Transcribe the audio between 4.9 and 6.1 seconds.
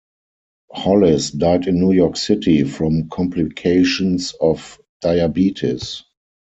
diabetes.